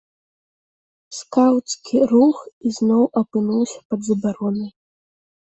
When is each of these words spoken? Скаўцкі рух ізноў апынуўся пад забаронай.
Скаўцкі 1.17 1.97
рух 2.13 2.37
ізноў 2.71 3.03
апынуўся 3.21 3.79
пад 3.93 3.99
забаронай. 4.11 4.71